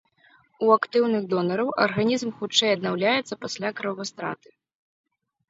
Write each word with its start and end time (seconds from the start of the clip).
У 0.67 0.69
актыўных 0.77 1.27
донараў 1.33 1.69
арганізм 1.85 2.29
хутчэй 2.39 2.71
аднаўляецца 2.77 3.39
пасля 3.45 3.69
кровастраты. 3.83 4.49